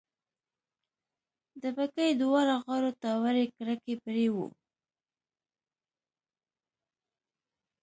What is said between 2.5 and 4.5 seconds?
غاړو ته وړې کړکۍ پرې وې.